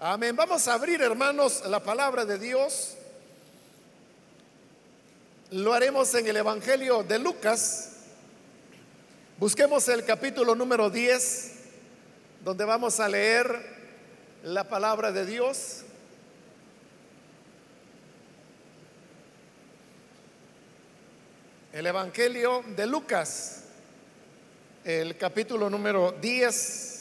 [0.00, 0.36] Amén.
[0.36, 2.94] Vamos a abrir, hermanos, la palabra de Dios.
[5.50, 7.96] Lo haremos en el Evangelio de Lucas.
[9.38, 11.52] Busquemos el capítulo número 10,
[12.44, 13.60] donde vamos a leer
[14.44, 15.82] la palabra de Dios.
[21.72, 23.64] El Evangelio de Lucas,
[24.84, 26.97] el capítulo número 10.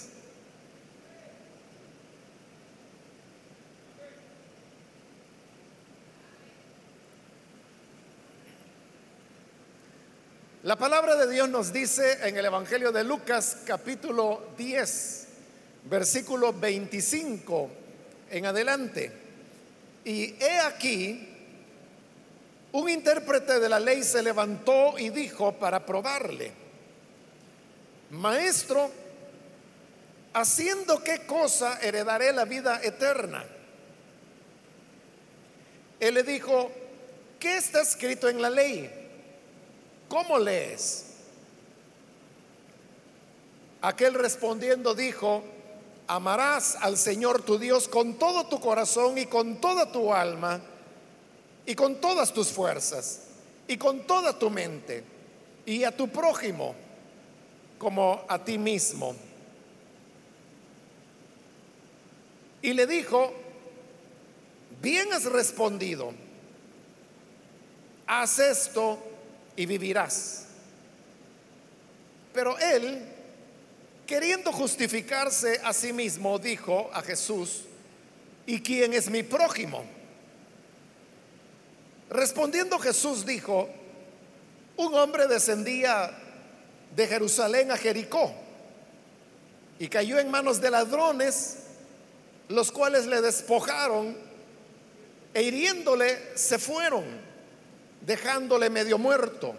[10.68, 15.28] La palabra de Dios nos dice en el Evangelio de Lucas capítulo 10,
[15.86, 17.70] versículo 25
[18.30, 19.10] en adelante.
[20.04, 21.26] Y he aquí,
[22.74, 26.52] un intérprete de la ley se levantó y dijo para probarle,
[28.10, 28.92] Maestro,
[30.34, 33.46] ¿haciendo qué cosa heredaré la vida eterna?
[36.02, 36.70] Él le dijo,
[37.40, 38.97] ¿qué está escrito en la ley?
[40.10, 41.06] ¿Cómo lees?
[43.82, 45.44] Aquel respondiendo dijo,
[46.08, 50.62] amarás al Señor tu Dios con todo tu corazón y con toda tu alma
[51.66, 53.24] y con todas tus fuerzas
[53.68, 55.04] y con toda tu mente
[55.66, 56.74] y a tu prójimo
[57.78, 59.16] como a ti mismo.
[62.62, 63.34] Y le dijo,
[64.82, 66.14] bien has respondido,
[68.08, 68.98] haz esto
[69.58, 70.46] y vivirás.
[72.32, 73.04] Pero él,
[74.06, 77.64] queriendo justificarse a sí mismo, dijo a Jesús,
[78.46, 79.84] ¿y quién es mi prójimo?
[82.10, 83.68] Respondiendo Jesús dijo,
[84.78, 86.12] un hombre descendía
[86.96, 88.34] de Jerusalén a Jericó
[89.80, 91.58] y cayó en manos de ladrones,
[92.48, 94.16] los cuales le despojaron
[95.34, 97.27] e hiriéndole se fueron
[98.08, 99.54] dejándole medio muerto.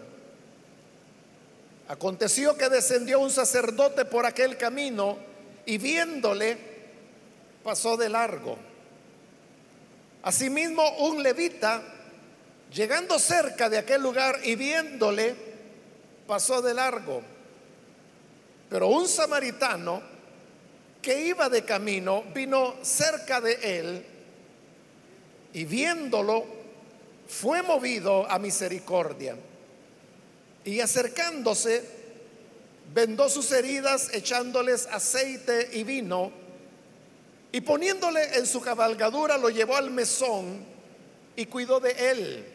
[1.87, 5.17] Aconteció que descendió un sacerdote por aquel camino
[5.67, 6.57] y viéndole
[7.63, 8.57] pasó de largo.
[10.23, 11.81] Asimismo, un levita,
[12.73, 15.35] llegando cerca de aquel lugar y viéndole,
[16.25, 17.21] pasó de largo.
[18.67, 20.01] Pero un samaritano
[21.03, 24.05] que iba de camino vino cerca de él
[25.53, 26.58] y viéndolo,
[27.29, 29.37] fue movido a misericordia
[30.65, 31.83] y acercándose,
[32.91, 36.31] vendó sus heridas echándoles aceite y vino
[37.51, 40.65] y poniéndole en su cabalgadura lo llevó al mesón
[41.35, 42.45] y cuidó de él.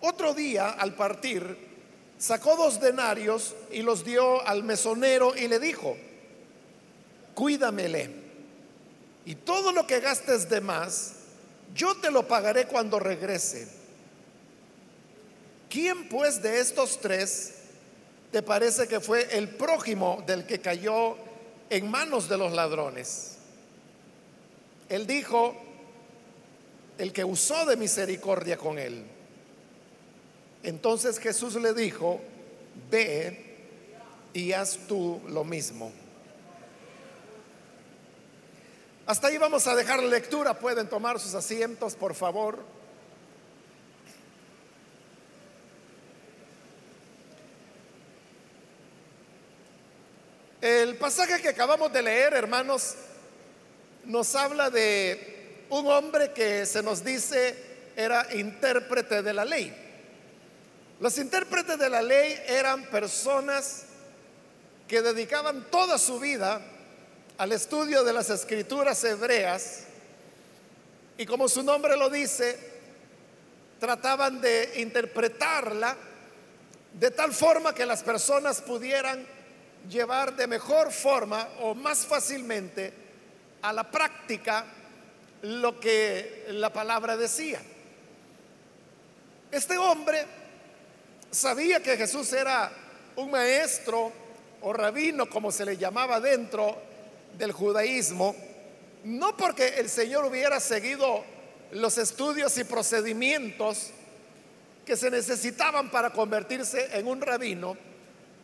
[0.00, 1.56] Otro día, al partir,
[2.18, 5.96] sacó dos denarios y los dio al mesonero y le dijo,
[7.34, 8.10] cuídamele
[9.24, 11.23] y todo lo que gastes de más,
[11.74, 13.68] yo te lo pagaré cuando regrese.
[15.68, 17.54] ¿Quién pues de estos tres
[18.30, 21.16] te parece que fue el prójimo del que cayó
[21.70, 23.38] en manos de los ladrones?
[24.88, 25.56] Él dijo,
[26.98, 29.02] el que usó de misericordia con él.
[30.62, 32.20] Entonces Jesús le dijo,
[32.90, 33.56] ve
[34.32, 35.92] y haz tú lo mismo.
[39.06, 40.58] Hasta ahí vamos a dejar la lectura.
[40.58, 42.58] Pueden tomar sus asientos, por favor.
[50.62, 52.94] El pasaje que acabamos de leer, hermanos,
[54.04, 59.70] nos habla de un hombre que se nos dice era intérprete de la ley.
[60.98, 63.84] Los intérpretes de la ley eran personas
[64.88, 66.62] que dedicaban toda su vida
[67.38, 69.84] al estudio de las escrituras hebreas
[71.18, 72.58] y como su nombre lo dice,
[73.80, 75.96] trataban de interpretarla
[76.92, 79.26] de tal forma que las personas pudieran
[79.88, 82.92] llevar de mejor forma o más fácilmente
[83.62, 84.64] a la práctica
[85.42, 87.60] lo que la palabra decía.
[89.50, 90.24] Este hombre
[91.30, 92.72] sabía que Jesús era
[93.16, 94.12] un maestro
[94.62, 96.93] o rabino, como se le llamaba dentro
[97.38, 98.34] del judaísmo,
[99.04, 101.24] no porque el Señor hubiera seguido
[101.72, 103.90] los estudios y procedimientos
[104.84, 107.76] que se necesitaban para convertirse en un rabino,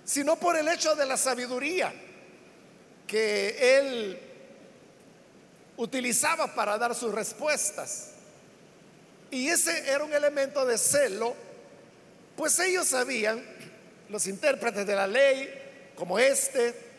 [0.04, 1.92] sino por el hecho de la sabiduría
[3.06, 4.18] que él
[5.76, 8.12] utilizaba para dar sus respuestas.
[9.30, 11.34] Y ese era un elemento de celo,
[12.36, 13.42] pues ellos sabían,
[14.08, 15.48] los intérpretes de la ley,
[15.94, 16.89] como este,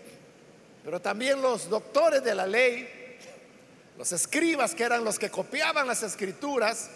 [0.83, 3.01] pero también los doctores de la ley
[4.01, 6.89] los escribas que eran los que copiaban las escrituras,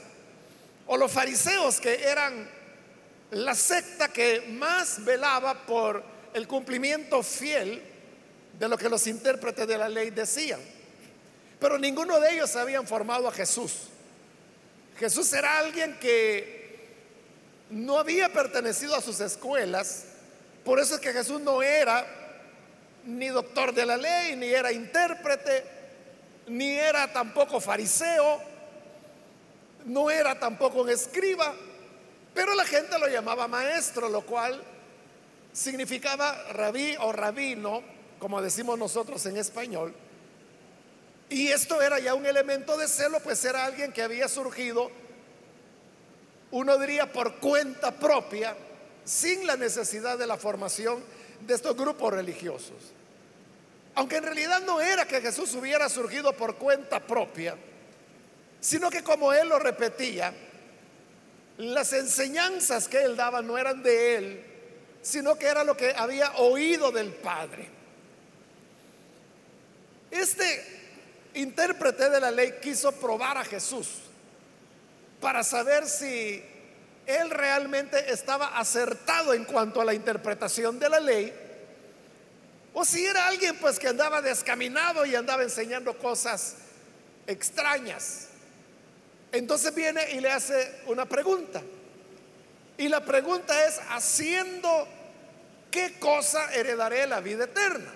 [0.88, 2.50] o los fariseos que eran
[3.30, 6.04] la secta que más velaba por
[6.34, 7.80] el cumplimiento fiel
[8.58, 10.60] de lo que los intérpretes de la ley decían.
[11.60, 13.74] Pero ninguno de ellos habían formado a Jesús.
[14.98, 16.88] Jesús era alguien que
[17.70, 20.06] no había pertenecido a sus escuelas,
[20.64, 22.25] por eso es que Jesús no era
[23.06, 25.64] ni doctor de la ley, ni era intérprete,
[26.48, 28.42] ni era tampoco fariseo,
[29.86, 31.54] no era tampoco un escriba,
[32.34, 34.62] pero la gente lo llamaba maestro, lo cual
[35.54, 37.82] significaba rabí o rabino,
[38.20, 39.94] como decimos nosotros en español.
[41.30, 44.92] Y esto era ya un elemento de celo, pues era alguien que había surgido,
[46.52, 48.56] uno diría, por cuenta propia,
[49.04, 51.04] sin la necesidad de la formación
[51.42, 52.94] de estos grupos religiosos.
[53.96, 57.56] Aunque en realidad no era que Jesús hubiera surgido por cuenta propia,
[58.60, 60.34] sino que como él lo repetía,
[61.58, 64.46] las enseñanzas que él daba no eran de él,
[65.02, 67.70] sino que era lo que había oído del Padre.
[70.12, 70.76] Este
[71.36, 73.88] intérprete de la ley quiso probar a Jesús
[75.22, 76.44] para saber si
[77.06, 81.34] él realmente estaba acertado en cuanto a la interpretación de la ley,
[82.74, 86.58] o si era alguien pues que andaba descaminado y andaba enseñando cosas
[87.26, 88.28] extrañas.
[89.32, 91.62] Entonces viene y le hace una pregunta.
[92.78, 94.88] Y la pregunta es, haciendo
[95.72, 97.94] qué cosa heredaré la vida eterna.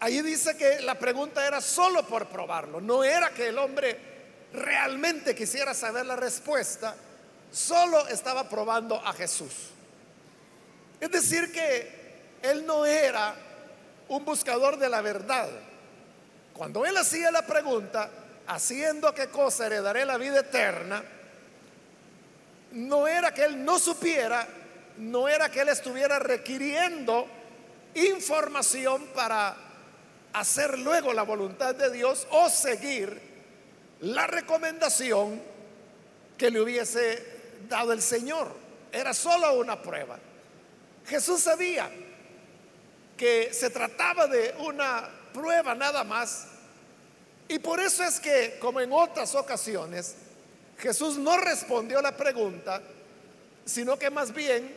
[0.00, 3.98] Ahí dice que la pregunta era solo por probarlo, no era que el hombre
[4.52, 6.94] realmente quisiera saber la respuesta,
[7.50, 9.52] solo estaba probando a Jesús.
[11.00, 11.98] Es decir, que
[12.42, 13.34] él no era
[14.08, 15.48] un buscador de la verdad.
[16.52, 18.10] Cuando él hacía la pregunta,
[18.46, 21.02] haciendo qué cosa heredaré la vida eterna,
[22.72, 24.46] no era que él no supiera,
[24.98, 27.26] no era que él estuviera requiriendo
[27.94, 29.56] información para
[30.32, 33.27] hacer luego la voluntad de Dios o seguir
[34.00, 35.40] la recomendación
[36.36, 37.24] que le hubiese
[37.68, 38.48] dado el Señor.
[38.92, 40.18] Era solo una prueba.
[41.06, 41.90] Jesús sabía
[43.16, 46.46] que se trataba de una prueba nada más.
[47.48, 50.14] Y por eso es que, como en otras ocasiones,
[50.78, 52.80] Jesús no respondió la pregunta,
[53.64, 54.74] sino que más bien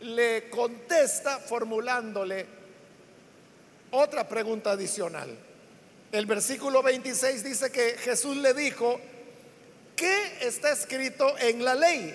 [0.00, 2.46] le contesta formulándole
[3.92, 5.36] otra pregunta adicional.
[6.12, 9.00] El versículo 26 dice que Jesús le dijo,
[9.96, 12.14] ¿qué está escrito en la ley?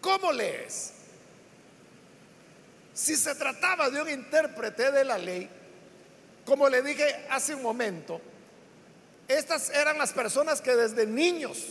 [0.00, 0.94] ¿Cómo lees?
[2.92, 5.48] Si se trataba de un intérprete de la ley,
[6.44, 8.20] como le dije hace un momento,
[9.28, 11.64] estas eran las personas que desde niños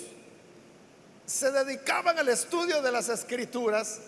[1.26, 4.00] se dedicaban al estudio de las escrituras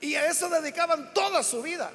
[0.00, 1.92] y a eso dedicaban toda su vida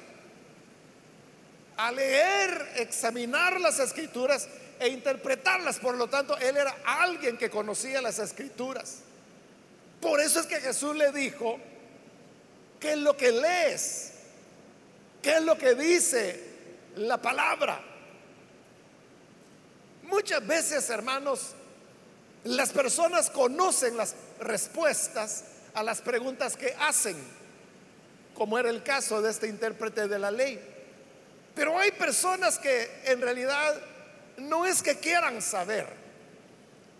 [1.76, 4.48] a leer, examinar las escrituras
[4.78, 5.78] e interpretarlas.
[5.78, 8.98] Por lo tanto, él era alguien que conocía las escrituras.
[10.00, 11.58] Por eso es que Jesús le dijo,
[12.78, 14.12] ¿qué es lo que lees?
[15.22, 16.42] ¿Qué es lo que dice
[16.96, 17.80] la palabra?
[20.02, 21.54] Muchas veces, hermanos,
[22.44, 27.16] las personas conocen las respuestas a las preguntas que hacen,
[28.34, 30.73] como era el caso de este intérprete de la ley.
[31.54, 33.80] Pero hay personas que en realidad
[34.38, 35.86] no es que quieran saber,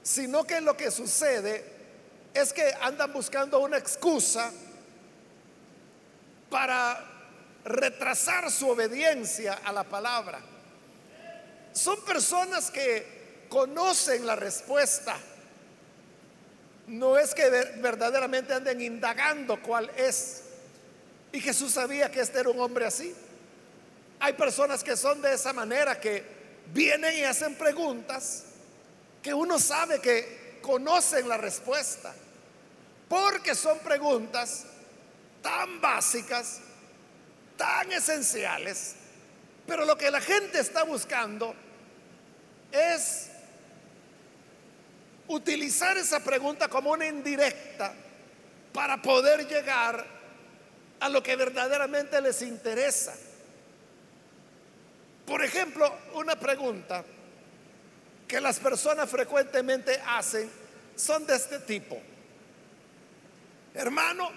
[0.02, 1.64] sino que lo que sucede
[2.32, 4.52] es que andan buscando una excusa
[6.50, 7.04] para
[7.64, 10.40] retrasar su obediencia a la palabra.
[11.72, 15.16] Son personas que conocen la respuesta.
[16.86, 20.42] No es que verdaderamente anden indagando cuál es.
[21.32, 23.14] Y Jesús sabía que este era un hombre así.
[24.20, 26.24] Hay personas que son de esa manera, que
[26.72, 28.44] vienen y hacen preguntas
[29.22, 32.14] que uno sabe que conocen la respuesta,
[33.08, 34.64] porque son preguntas
[35.42, 36.60] tan básicas,
[37.56, 38.96] tan esenciales,
[39.66, 41.54] pero lo que la gente está buscando
[42.70, 43.30] es
[45.28, 47.94] utilizar esa pregunta como una indirecta
[48.72, 50.04] para poder llegar
[51.00, 53.14] a lo que verdaderamente les interesa.
[55.26, 57.04] Por ejemplo, una pregunta
[58.28, 60.50] que las personas frecuentemente hacen
[60.96, 62.00] son de este tipo.
[63.74, 64.30] Hermano,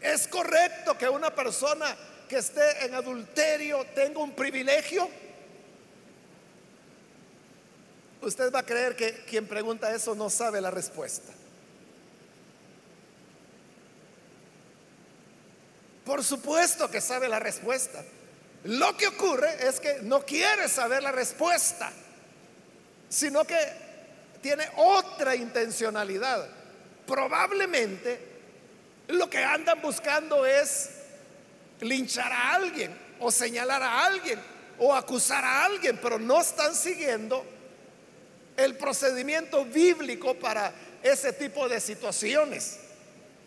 [0.00, 1.96] ¿es correcto que una persona
[2.28, 5.08] que esté en adulterio tenga un privilegio?
[8.26, 11.32] usted va a creer que quien pregunta eso no sabe la respuesta.
[16.04, 18.04] Por supuesto que sabe la respuesta.
[18.66, 21.92] Lo que ocurre es que no quiere saber la respuesta,
[23.08, 23.56] sino que
[24.40, 26.48] tiene otra intencionalidad.
[27.06, 28.20] Probablemente
[29.08, 30.90] lo que andan buscando es
[31.80, 34.40] linchar a alguien o señalar a alguien
[34.78, 37.46] o acusar a alguien, pero no están siguiendo
[38.56, 40.72] el procedimiento bíblico para
[41.04, 42.80] ese tipo de situaciones.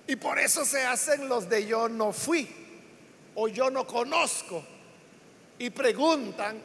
[0.07, 2.49] Y por eso se hacen los de yo no fui
[3.35, 4.65] o yo no conozco.
[5.59, 6.59] Y preguntan,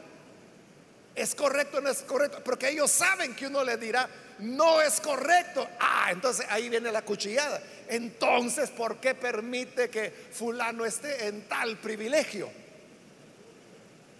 [1.13, 2.41] ¿es correcto o no es correcto?
[2.43, 4.09] Porque ellos saben que uno le dirá,
[4.39, 5.67] no es correcto.
[5.79, 7.61] Ah, entonces ahí viene la cuchillada.
[7.89, 12.49] Entonces, ¿por qué permite que fulano esté en tal privilegio?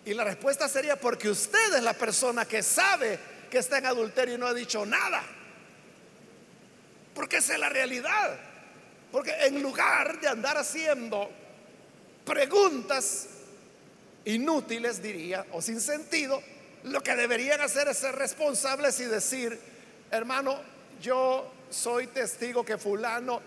[0.06, 3.18] Y la respuesta sería porque usted es la persona que sabe
[3.50, 5.24] que está en adulterio y no ha dicho nada.
[7.14, 8.38] Porque esa es la realidad.
[9.12, 11.32] Porque en lugar de andar haciendo
[12.26, 13.30] preguntas
[14.26, 16.42] inútiles, diría, o sin sentido,
[16.84, 19.60] lo que deberían hacer es ser responsables y decir,
[20.12, 20.60] hermano,
[21.02, 23.42] yo soy testigo que fulano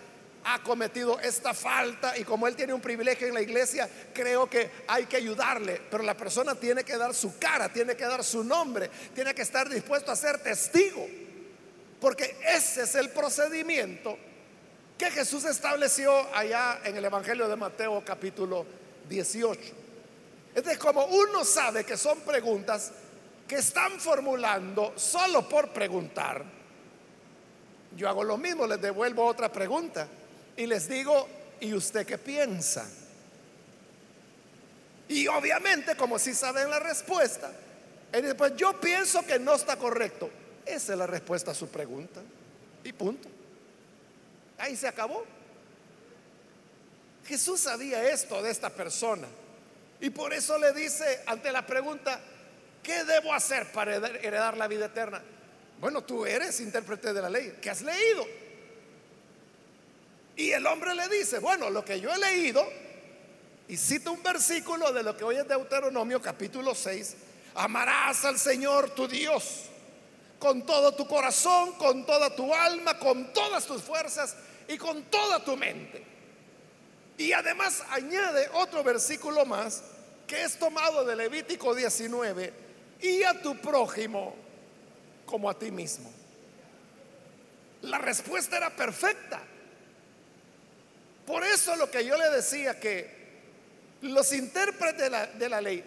[0.45, 4.71] ha cometido esta falta y como él tiene un privilegio en la iglesia, creo que
[4.87, 5.81] hay que ayudarle.
[5.91, 9.43] Pero la persona tiene que dar su cara, tiene que dar su nombre, tiene que
[9.43, 11.07] estar dispuesto a ser testigo.
[12.01, 14.17] Porque ese es el procedimiento
[14.97, 18.65] que Jesús estableció allá en el Evangelio de Mateo capítulo
[19.09, 19.78] 18.
[20.59, 22.91] Entonces, como uno sabe que son preguntas
[23.47, 26.45] que están formulando solo por preguntar,
[27.97, 30.09] yo hago lo mismo, les devuelvo otra pregunta
[30.57, 31.29] y les digo,
[31.61, 32.91] ¿y usted qué piensa?
[35.07, 37.53] Y obviamente, como si saben la respuesta,
[38.37, 40.29] pues yo pienso que no está correcto.
[40.67, 42.21] Esa es la respuesta a su pregunta.
[42.83, 43.29] Y punto.
[44.59, 45.25] Ahí se acabó.
[47.27, 49.29] Jesús sabía esto de esta persona.
[50.01, 52.21] Y por eso le dice ante la pregunta,
[52.83, 55.23] ¿qué debo hacer para heredar la vida eterna?
[55.81, 57.59] Bueno, tú eres intérprete de la ley.
[57.61, 58.27] ¿Qué has leído?
[60.37, 62.65] Y el hombre le dice, bueno, lo que yo he leído,
[63.67, 67.17] y cita un versículo de lo que hoy es Deuteronomio capítulo 6,
[67.55, 69.65] amarás al Señor tu Dios
[70.39, 74.37] con todo tu corazón, con toda tu alma, con todas tus fuerzas
[74.69, 76.05] y con toda tu mente.
[77.19, 79.83] Y además añade otro versículo más
[80.27, 82.53] que es tomado de Levítico 19,
[83.01, 84.37] y a tu prójimo
[85.25, 86.13] como a ti mismo.
[87.83, 89.41] La respuesta era perfecta.
[91.27, 93.19] Por eso lo que yo le decía que
[94.03, 95.85] los intérpretes de la, de la ley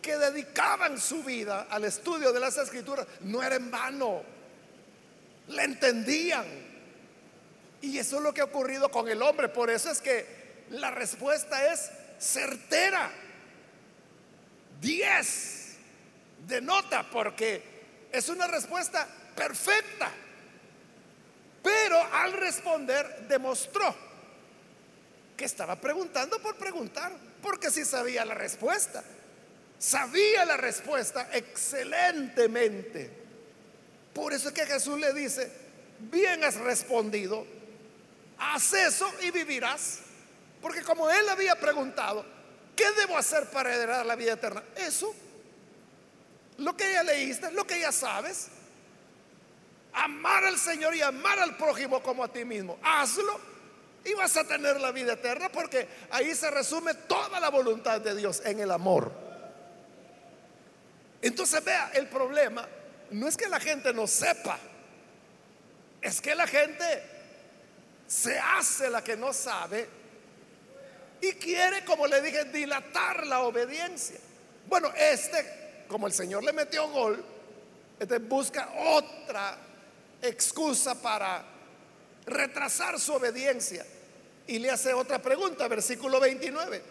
[0.00, 4.22] que dedicaban su vida al estudio de las escrituras no era en vano,
[5.48, 6.46] la entendían,
[7.82, 9.48] y eso es lo que ha ocurrido con el hombre.
[9.48, 10.39] Por eso es que
[10.70, 13.10] la respuesta es certera.
[14.80, 15.76] 10
[16.46, 17.62] de nota porque
[18.10, 20.10] es una respuesta perfecta.
[21.62, 23.94] Pero al responder demostró
[25.36, 27.12] que estaba preguntando por preguntar,
[27.42, 29.02] porque si sabía la respuesta.
[29.78, 33.10] Sabía la respuesta excelentemente.
[34.12, 35.50] Por eso es que Jesús le dice,
[35.98, 37.46] bien has respondido,
[38.38, 40.00] haz eso y vivirás.
[40.60, 42.24] Porque como él había preguntado,
[42.76, 44.62] ¿qué debo hacer para heredar la vida eterna?
[44.76, 45.14] Eso,
[46.58, 48.48] lo que ya leíste, lo que ya sabes.
[49.92, 52.78] Amar al Señor y amar al prójimo como a ti mismo.
[52.82, 53.40] Hazlo
[54.04, 58.14] y vas a tener la vida eterna porque ahí se resume toda la voluntad de
[58.14, 59.12] Dios en el amor.
[61.22, 62.66] Entonces vea, el problema
[63.10, 64.58] no es que la gente no sepa,
[66.00, 67.02] es que la gente
[68.06, 69.99] se hace la que no sabe
[71.20, 74.18] y quiere, como le dije, dilatar la obediencia.
[74.66, 77.22] Bueno, este, como el Señor le metió gol,
[77.98, 79.58] este busca otra
[80.22, 81.44] excusa para
[82.26, 83.84] retrasar su obediencia.
[84.46, 86.82] Y le hace otra pregunta, versículo 29.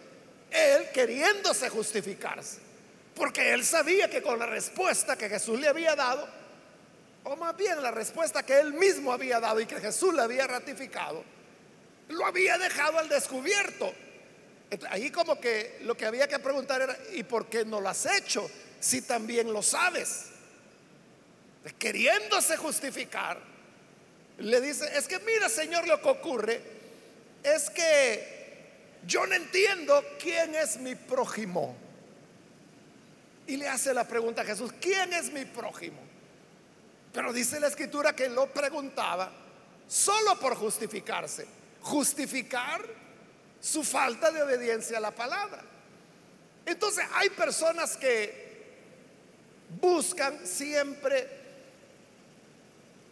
[0.50, 2.58] Él queriéndose justificarse,
[3.14, 6.28] porque él sabía que con la respuesta que Jesús le había dado,
[7.24, 10.46] o más bien la respuesta que él mismo había dado y que Jesús le había
[10.46, 11.22] ratificado,
[12.08, 13.92] lo había dejado al descubierto.
[14.90, 18.06] Ahí como que lo que había que preguntar era, ¿y por qué no lo has
[18.06, 18.48] hecho
[18.78, 20.26] si también lo sabes?
[21.78, 23.38] Queriéndose justificar,
[24.38, 26.62] le dice, es que mira Señor lo que ocurre,
[27.42, 28.40] es que
[29.06, 31.76] yo no entiendo quién es mi prójimo.
[33.46, 35.98] Y le hace la pregunta a Jesús, ¿quién es mi prójimo?
[37.12, 39.32] Pero dice la escritura que lo preguntaba
[39.88, 41.46] solo por justificarse,
[41.80, 42.80] justificar
[43.60, 45.62] su falta de obediencia a la palabra.
[46.66, 48.50] Entonces hay personas que
[49.80, 51.28] buscan siempre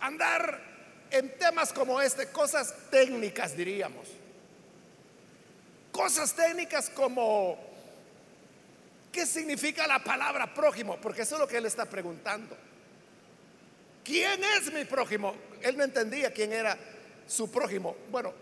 [0.01, 0.61] andar
[1.11, 4.09] en temas como este, cosas técnicas diríamos.
[5.93, 7.59] Cosas técnicas como
[9.11, 10.99] ¿qué significa la palabra prójimo?
[11.01, 12.57] Porque eso es lo que él está preguntando.
[14.05, 15.35] ¿Quién es mi prójimo?
[15.61, 16.79] Él no entendía quién era
[17.27, 17.97] su prójimo.
[18.11, 18.33] Bueno,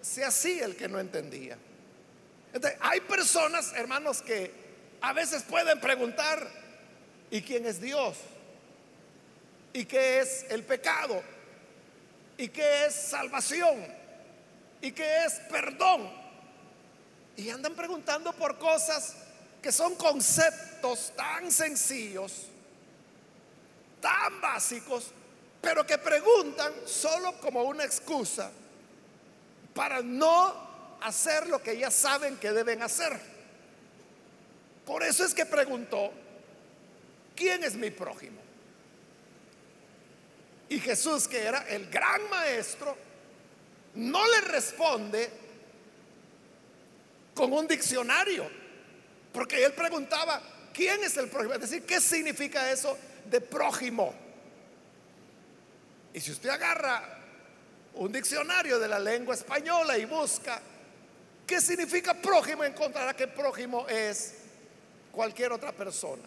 [0.00, 1.56] sea así el que no entendía.
[2.80, 4.52] Hay personas, hermanos, que
[5.00, 6.50] a veces pueden preguntar,
[7.30, 8.16] ¿y quién es Dios?
[9.72, 11.22] ¿Y qué es el pecado?
[12.36, 13.86] ¿Y qué es salvación?
[14.80, 16.10] ¿Y qué es perdón?
[17.36, 19.14] Y andan preguntando por cosas
[19.62, 22.50] que son conceptos tan sencillos
[24.00, 25.10] tan básicos,
[25.60, 28.50] pero que preguntan solo como una excusa
[29.74, 33.18] para no hacer lo que ya saben que deben hacer.
[34.84, 36.12] Por eso es que preguntó,
[37.34, 38.40] ¿quién es mi prójimo?
[40.68, 42.96] Y Jesús, que era el gran maestro,
[43.94, 45.30] no le responde
[47.34, 48.48] con un diccionario,
[49.32, 51.54] porque él preguntaba, ¿quién es el prójimo?
[51.54, 52.96] Es decir, ¿qué significa eso
[53.30, 54.12] de prójimo.
[56.12, 57.19] Y si usted agarra
[57.94, 60.60] un diccionario de la lengua española y busca
[61.46, 64.34] qué significa prójimo, encontrará que prójimo es
[65.12, 66.22] cualquier otra persona.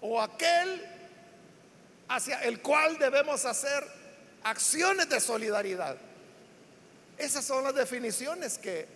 [0.00, 0.84] O aquel
[2.08, 3.86] hacia el cual debemos hacer
[4.44, 5.96] acciones de solidaridad.
[7.18, 8.86] Esas son las definiciones que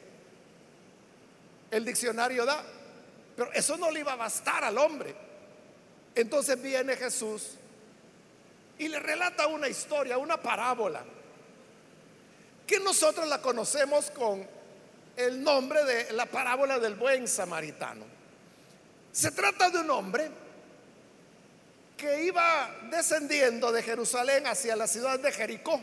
[1.70, 2.64] el diccionario da.
[3.36, 5.14] Pero eso no le iba a bastar al hombre.
[6.14, 7.50] Entonces viene Jesús
[8.78, 11.04] y le relata una historia, una parábola,
[12.66, 14.46] que nosotros la conocemos con
[15.16, 18.04] el nombre de la parábola del buen samaritano.
[19.12, 20.30] Se trata de un hombre
[21.96, 25.80] que iba descendiendo de Jerusalén hacia la ciudad de Jericó.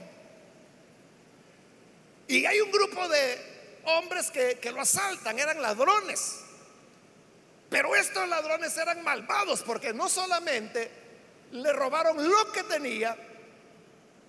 [2.28, 6.40] Y hay un grupo de hombres que, que lo asaltan, eran ladrones.
[7.70, 10.92] Pero estos ladrones eran malvados porque no solamente
[11.52, 13.18] le robaron lo que tenía,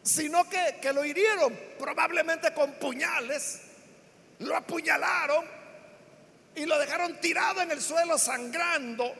[0.04, 3.62] sino que, que lo hirieron probablemente con puñales,
[4.40, 5.44] lo apuñalaron
[6.54, 9.12] y lo dejaron tirado en el suelo sangrando.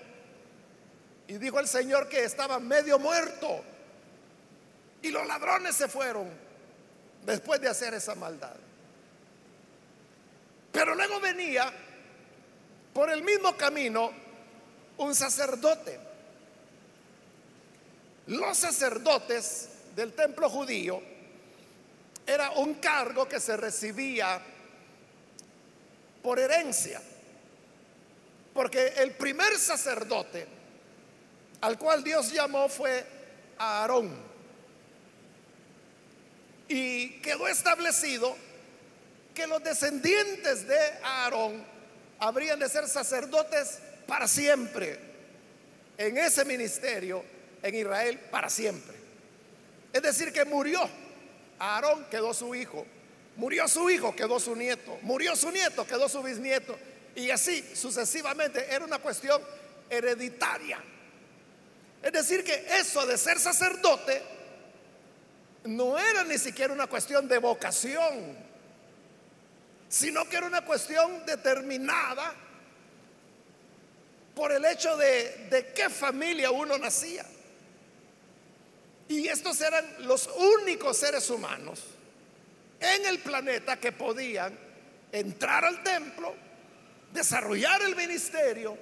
[1.26, 3.64] Y dijo el Señor que estaba medio muerto.
[5.00, 6.28] Y los ladrones se fueron
[7.24, 8.54] después de hacer esa maldad.
[10.70, 11.72] Pero luego venía
[12.92, 14.12] por el mismo camino
[14.98, 15.98] un sacerdote.
[18.26, 21.00] Los sacerdotes del templo judío
[22.26, 24.40] era un cargo que se recibía
[26.22, 27.00] por herencia.
[28.52, 30.46] Porque el primer sacerdote
[31.60, 33.04] al cual Dios llamó fue
[33.58, 34.14] Aarón.
[36.68, 38.36] Y quedó establecido
[39.34, 41.64] que los descendientes de Aarón
[42.18, 44.98] habrían de ser sacerdotes para siempre
[45.98, 47.24] en ese ministerio
[47.62, 48.93] en Israel para siempre.
[49.94, 50.86] Es decir, que murió.
[51.58, 52.84] Aarón quedó su hijo.
[53.36, 54.98] Murió su hijo, quedó su nieto.
[55.00, 56.78] Murió su nieto, quedó su bisnieto.
[57.16, 58.66] Y así sucesivamente.
[58.70, 59.40] Era una cuestión
[59.88, 60.78] hereditaria.
[62.02, 64.20] Es decir, que eso de ser sacerdote
[65.64, 68.44] no era ni siquiera una cuestión de vocación
[69.94, 72.34] sino que era una cuestión determinada
[74.34, 77.24] por el hecho de, de qué familia uno nacía.
[79.08, 81.80] Y estos eran los únicos seres humanos
[82.80, 84.58] en el planeta que podían
[85.12, 86.34] entrar al templo,
[87.12, 88.76] desarrollar el ministerio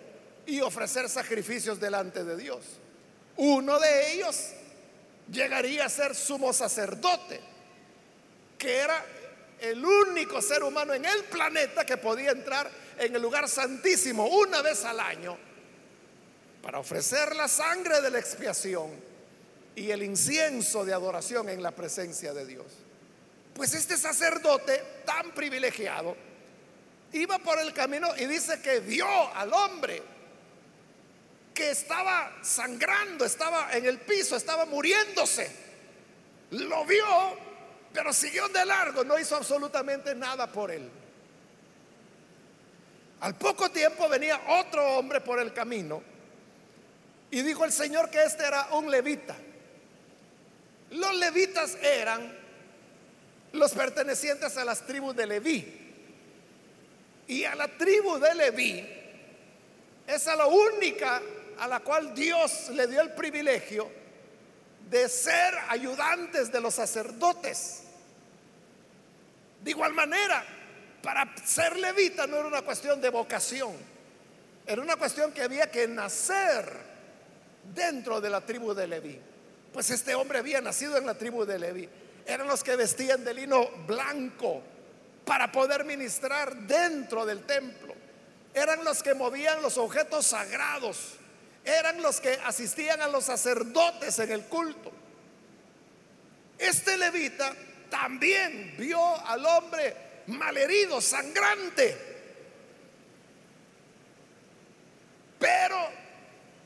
[0.46, 2.64] y ofrecer sacrificios delante de Dios.
[3.36, 4.50] Uno de ellos
[5.30, 7.40] llegaría a ser sumo sacerdote,
[8.58, 9.04] que era
[9.60, 14.62] el único ser humano en el planeta que podía entrar en el lugar santísimo una
[14.62, 15.38] vez al año
[16.62, 18.90] para ofrecer la sangre de la expiación
[19.74, 22.66] y el incienso de adoración en la presencia de Dios.
[23.54, 26.16] Pues este sacerdote tan privilegiado
[27.12, 30.02] iba por el camino y dice que vio al hombre
[31.54, 35.50] que estaba sangrando, estaba en el piso, estaba muriéndose.
[36.50, 37.06] Lo vio
[37.92, 40.90] pero siguió de largo, no hizo absolutamente nada por él.
[43.20, 46.02] Al poco tiempo venía otro hombre por el camino
[47.30, 49.36] y dijo el Señor que este era un levita.
[50.92, 52.32] Los levitas eran
[53.52, 55.78] los pertenecientes a las tribus de Leví.
[57.28, 58.86] Y a la tribu de Leví
[60.06, 61.22] es a la única
[61.58, 63.90] a la cual Dios le dio el privilegio
[64.90, 67.84] de ser ayudantes de los sacerdotes.
[69.62, 70.44] De igual manera,
[71.02, 73.76] para ser levita no era una cuestión de vocación,
[74.66, 76.64] era una cuestión que había que nacer
[77.74, 79.31] dentro de la tribu de Leví.
[79.72, 81.88] Pues este hombre había nacido en la tribu de Leví.
[82.26, 84.62] Eran los que vestían de lino blanco
[85.24, 87.94] para poder ministrar dentro del templo.
[88.54, 91.14] Eran los que movían los objetos sagrados.
[91.64, 94.92] Eran los que asistían a los sacerdotes en el culto.
[96.58, 97.54] Este levita
[97.88, 101.96] también vio al hombre malherido, sangrante.
[105.38, 105.76] Pero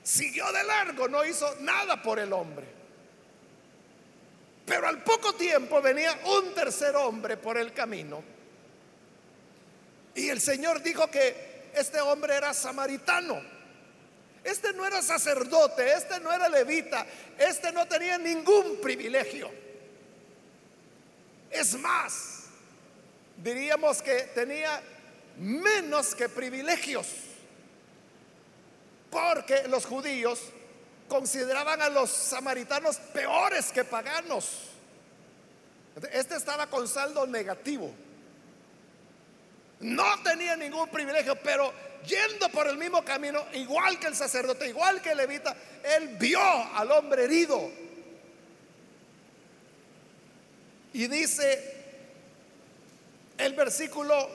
[0.03, 2.76] siguió de largo, no hizo nada por el hombre.
[4.67, 8.23] Pero al poco tiempo venía un tercer hombre por el camino.
[10.17, 13.41] Y el Señor dijo que este hombre era samaritano.
[14.43, 17.07] Este no era sacerdote, este no era levita,
[17.39, 19.51] este no tenía ningún privilegio.
[21.51, 22.45] Es más,
[23.37, 24.83] diríamos que tenía
[25.39, 27.09] menos que privilegios,
[29.11, 30.41] porque los judíos
[31.09, 34.71] consideraban a los samaritanos peores que paganos.
[36.13, 37.91] Este estaba con saldo negativo.
[39.81, 41.73] No tenía ningún privilegio, pero
[42.07, 46.41] yendo por el mismo camino, igual que el sacerdote, igual que el levita, él vio
[46.41, 47.87] al hombre herido
[50.97, 51.75] y dice
[53.37, 54.31] el versículo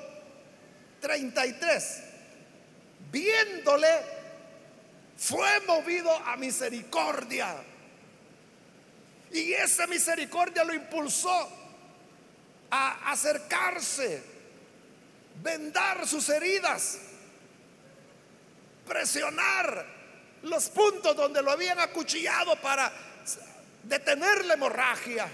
[1.00, 2.04] 33,
[3.12, 3.88] viéndole,
[5.22, 7.56] fue movido a misericordia.
[9.32, 11.48] Y esa misericordia lo impulsó
[12.72, 14.24] a acercarse,
[15.44, 16.98] vendar sus heridas,
[18.88, 19.86] presionar
[20.42, 22.92] los puntos donde lo habían acuchillado para
[23.84, 25.30] detener la hemorragia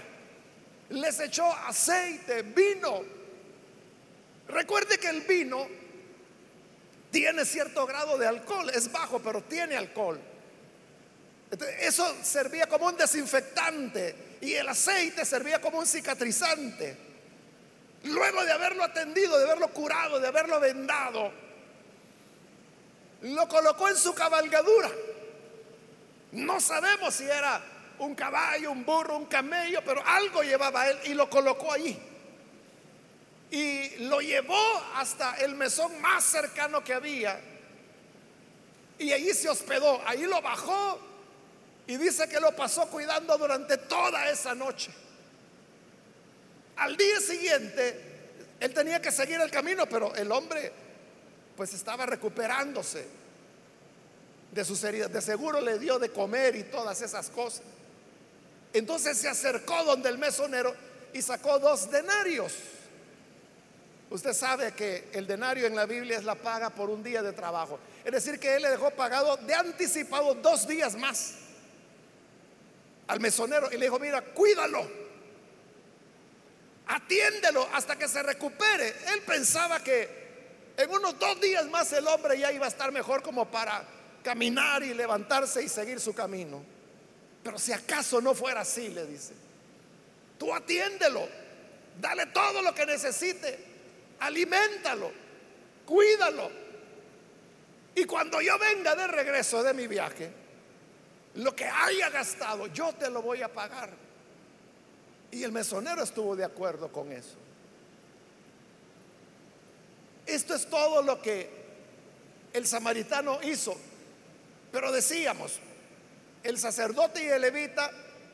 [0.90, 3.02] les echó aceite, vino.
[4.48, 5.66] Recuerde que el vino
[7.10, 10.20] tiene cierto grado de alcohol, es bajo, pero tiene alcohol.
[11.80, 16.96] Eso servía como un desinfectante y el aceite servía como un cicatrizante.
[18.04, 21.32] Luego de haberlo atendido, de haberlo curado, de haberlo vendado,
[23.22, 24.90] lo colocó en su cabalgadura.
[26.32, 27.60] No sabemos si era
[27.98, 31.98] un caballo, un burro, un camello, pero algo llevaba él y lo colocó allí.
[33.50, 34.60] Y lo llevó
[34.94, 37.40] hasta el mesón más cercano que había.
[38.98, 40.98] Y allí se hospedó, ahí lo bajó
[41.86, 44.90] y dice que lo pasó cuidando durante toda esa noche.
[46.76, 47.98] Al día siguiente,
[48.60, 50.70] él tenía que seguir el camino, pero el hombre
[51.56, 53.06] pues estaba recuperándose
[54.52, 55.12] de sus heridas.
[55.12, 57.62] De seguro le dio de comer y todas esas cosas.
[58.72, 60.74] Entonces se acercó donde el mesonero
[61.12, 62.52] y sacó dos denarios.
[64.10, 67.32] Usted sabe que el denario en la Biblia es la paga por un día de
[67.32, 67.78] trabajo.
[68.04, 71.34] Es decir, que él le dejó pagado de anticipado dos días más
[73.06, 74.86] al mesonero y le dijo, mira, cuídalo,
[76.86, 78.94] atiéndelo hasta que se recupere.
[79.12, 80.28] Él pensaba que
[80.76, 83.84] en unos dos días más el hombre ya iba a estar mejor como para
[84.22, 86.62] caminar y levantarse y seguir su camino.
[87.42, 89.34] Pero si acaso no fuera así, le dice,
[90.38, 91.28] tú atiéndelo,
[92.00, 93.67] dale todo lo que necesite,
[94.20, 95.10] aliméntalo,
[95.84, 96.50] cuídalo.
[97.94, 100.30] Y cuando yo venga de regreso de mi viaje,
[101.34, 103.90] lo que haya gastado, yo te lo voy a pagar.
[105.30, 107.36] Y el mesonero estuvo de acuerdo con eso.
[110.26, 111.50] Esto es todo lo que
[112.52, 113.76] el samaritano hizo.
[114.70, 115.58] Pero decíamos,
[116.42, 117.90] el sacerdote y el levita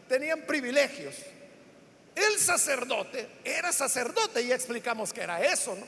[0.09, 1.15] tenían privilegios.
[2.15, 5.87] El sacerdote era sacerdote y explicamos que era eso, ¿no?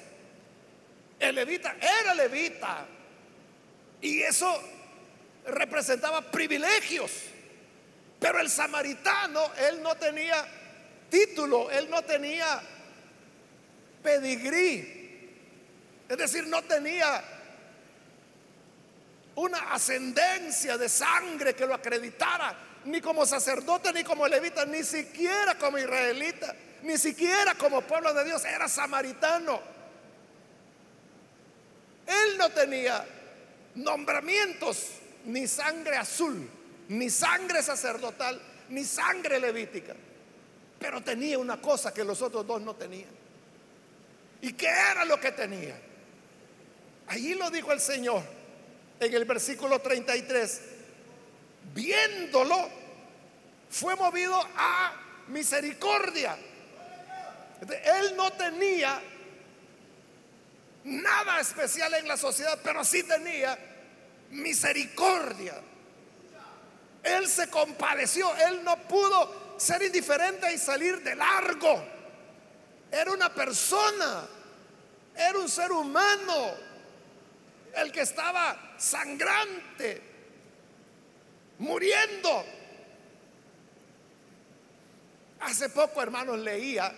[1.19, 2.87] El levita era levita
[4.01, 4.63] y eso
[5.47, 7.11] representaba privilegios.
[8.19, 10.45] Pero el samaritano, él no tenía
[11.09, 12.61] título, él no tenía
[14.03, 14.95] pedigrí.
[16.09, 17.23] Es decir, no tenía
[19.37, 25.57] una ascendencia de sangre que lo acreditara, ni como sacerdote, ni como levita, ni siquiera
[25.59, 29.61] como israelita, ni siquiera como pueblo de Dios, era samaritano.
[32.07, 33.05] Él no tenía
[33.75, 34.91] nombramientos,
[35.25, 36.49] ni sangre azul,
[36.89, 39.95] ni sangre sacerdotal, ni sangre levítica.
[40.79, 43.09] pero tenía una cosa que los otros dos no tenían.
[44.43, 45.75] ¿Y qué era lo que tenía?
[47.09, 48.23] Allí lo dijo el Señor
[49.01, 50.61] en el versículo 33.
[51.75, 52.71] Viéndolo,
[53.71, 54.93] fue movido a
[55.29, 56.37] misericordia.
[57.61, 59.01] Él no tenía
[60.85, 63.59] nada especial en la sociedad, pero sí tenía
[64.31, 65.55] misericordia.
[67.03, 71.85] Él se compadeció, él no pudo ser indiferente y salir de largo.
[72.91, 74.27] Era una persona,
[75.17, 76.55] era un ser humano,
[77.75, 80.03] el que estaba sangrante,
[81.59, 82.45] muriendo.
[85.41, 86.93] Hace poco, hermanos, leía,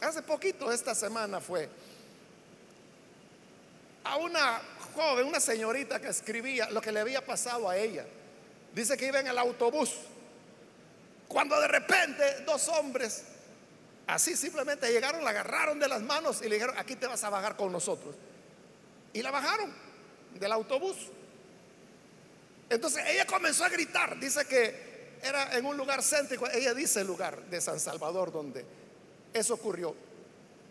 [0.00, 1.68] hace poquito, esta semana fue,
[4.04, 4.60] a una
[4.94, 8.06] joven, una señorita que escribía lo que le había pasado a ella.
[8.74, 9.94] Dice que iba en el autobús.
[11.28, 13.24] Cuando de repente dos hombres,
[14.06, 17.30] así simplemente llegaron, la agarraron de las manos y le dijeron, aquí te vas a
[17.30, 18.14] bajar con nosotros.
[19.12, 19.72] Y la bajaron
[20.34, 20.96] del autobús.
[22.72, 24.18] Entonces ella comenzó a gritar.
[24.18, 26.48] Dice que era en un lugar céntrico.
[26.48, 28.64] Ella dice el lugar de San Salvador donde
[29.34, 29.94] eso ocurrió.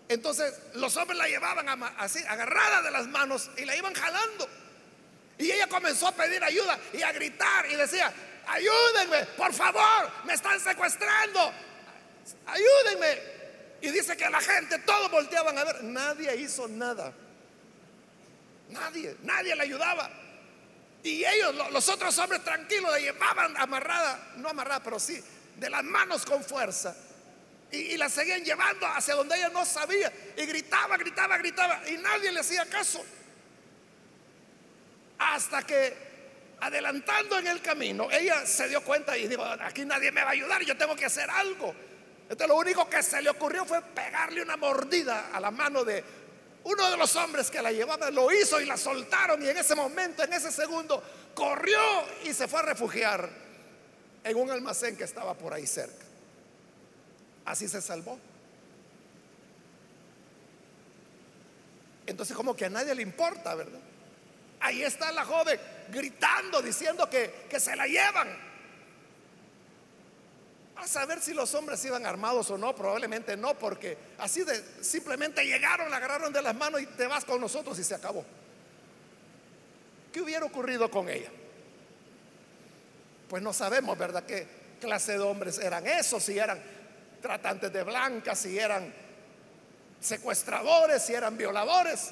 [0.10, 1.68] Entonces los hombres la llevaban
[2.00, 4.50] así, agarrada de las manos y la iban jalando.
[5.38, 8.12] Y ella comenzó a pedir ayuda y a gritar y decía,
[8.48, 11.54] ayúdenme, por favor, me están secuestrando,
[12.48, 13.20] ayúdenme.
[13.82, 17.14] Y dice que la gente, todos volteaban a ver, nadie hizo nada.
[18.70, 20.10] Nadie, nadie le ayudaba.
[21.04, 25.22] Y ellos, los otros hombres tranquilos, la llevaban amarrada, no amarrada, pero sí,
[25.56, 26.96] de las manos con fuerza.
[27.72, 30.12] Y, la seguían llevando hacia donde ella no sabía.
[30.38, 31.82] Y gritaba, gritaba, gritaba.
[31.90, 33.04] Y nadie le hacía caso.
[35.18, 36.12] Hasta que
[36.60, 40.34] adelantando en el camino, ella se dio cuenta y dijo, aquí nadie me va a
[40.34, 41.74] ayudar, yo tengo que hacer algo.
[42.24, 46.04] Entonces lo único que se le ocurrió fue pegarle una mordida a la mano de
[46.64, 48.12] uno de los hombres que la llevaba.
[48.12, 51.02] Lo hizo y la soltaron y en ese momento, en ese segundo,
[51.34, 51.80] corrió
[52.24, 53.30] y se fue a refugiar
[54.24, 56.06] en un almacén que estaba por ahí cerca.
[57.46, 58.20] Así se salvó.
[62.06, 63.80] Entonces como que a nadie le importa, ¿verdad?
[64.60, 65.60] Ahí está la joven
[65.92, 68.51] gritando, diciendo que, que se la llevan.
[70.82, 75.46] A saber si los hombres iban armados o no, probablemente no, porque así de simplemente
[75.46, 78.26] llegaron, la agarraron de las manos y te vas con nosotros y se acabó.
[80.12, 81.30] ¿Qué hubiera ocurrido con ella?
[83.30, 84.24] Pues no sabemos, ¿verdad?
[84.24, 84.48] ¿Qué
[84.82, 86.24] clase de hombres eran esos?
[86.24, 86.60] Si eran
[87.22, 88.92] tratantes de blancas, si eran
[90.00, 92.10] secuestradores, si eran violadores.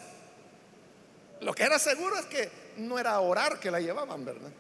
[1.42, 4.52] Lo que era seguro es que no era orar que la llevaban, ¿verdad?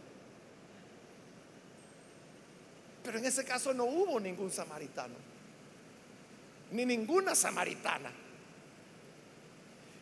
[3.10, 5.16] Pero en ese caso no hubo ningún samaritano,
[6.70, 8.12] ni ninguna samaritana.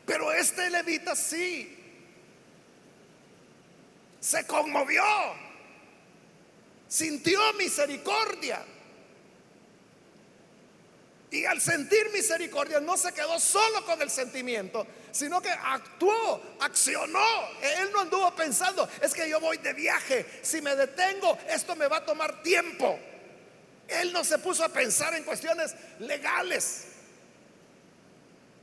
[0.05, 1.73] Pero este levita sí
[4.19, 5.05] se conmovió,
[6.89, 8.65] sintió misericordia.
[11.31, 14.85] Y al sentir misericordia no se quedó solo con el sentimiento,
[15.17, 17.25] sino que actuó, accionó.
[17.61, 21.87] Él no anduvo pensando, es que yo voy de viaje, si me detengo, esto me
[21.87, 22.99] va a tomar tiempo.
[23.87, 26.85] Él no se puso a pensar en cuestiones legales,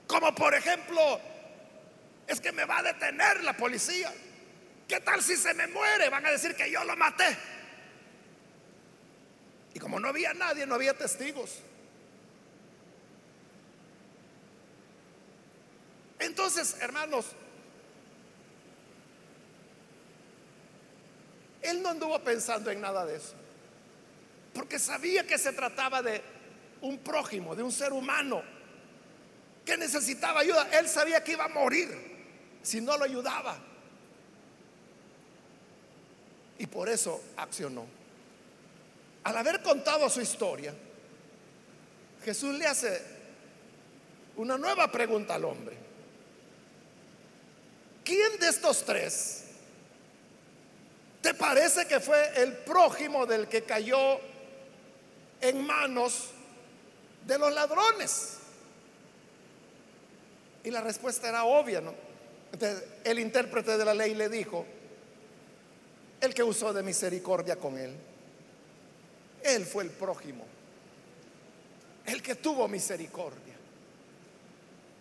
[0.07, 1.21] como por ejemplo,
[2.27, 4.13] es que me va a detener la policía.
[4.87, 6.09] ¿Qué tal si se me muere?
[6.09, 7.37] Van a decir que yo lo maté.
[9.73, 11.63] Y como no había nadie, no había testigos.
[16.19, 17.27] Entonces, hermanos,
[21.63, 23.35] él no anduvo pensando en nada de eso,
[24.53, 26.23] porque sabía que se trataba de
[26.83, 28.43] un prójimo, de un ser humano
[29.65, 30.69] que necesitaba ayuda.
[30.79, 31.89] Él sabía que iba a morir
[32.63, 33.59] si no lo ayudaba.
[36.59, 37.87] Y por eso accionó.
[39.25, 40.75] Al haber contado su historia,
[42.25, 43.03] Jesús le hace
[44.37, 45.84] una nueva pregunta al hombre.
[48.05, 49.45] ¿Quién de estos tres
[51.23, 54.21] te parece que fue el prójimo del que cayó
[55.41, 56.31] en manos
[57.27, 58.35] de los ladrones?
[60.65, 61.95] Y la respuesta era obvia, ¿no?
[62.53, 64.67] Entonces, el intérprete de la ley le dijo,
[66.21, 67.97] el que usó de misericordia con él,
[69.43, 70.45] él fue el prójimo,
[72.07, 73.55] el que tuvo misericordia.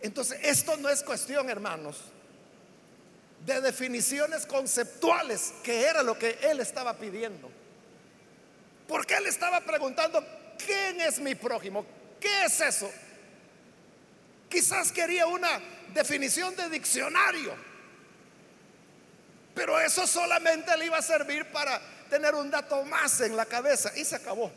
[0.02, 1.98] Entonces, esto no es cuestión, hermanos,
[3.46, 7.50] de definiciones conceptuales, que era lo que él estaba pidiendo.
[8.88, 10.26] Porque él estaba preguntando,
[10.58, 11.86] ¿quién es mi prójimo?
[12.24, 12.90] ¿qué es eso?
[14.48, 15.60] Quizás quería una
[15.94, 17.54] definición de diccionario,
[19.54, 23.92] pero eso solamente le iba a servir para tener un dato más en la cabeza
[23.98, 24.52] y se acabó.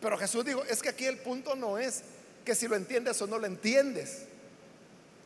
[0.00, 2.02] Pero Jesús dijo, es que aquí el punto no es
[2.44, 4.24] que si lo entiendes o no lo entiendes.